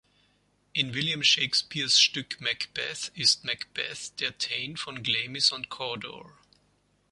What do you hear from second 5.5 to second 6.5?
und Cawdor.